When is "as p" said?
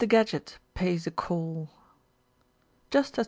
3.19-3.19